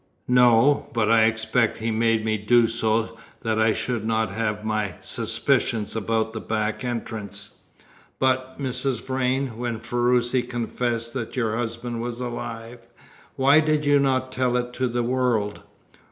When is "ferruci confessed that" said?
9.79-11.35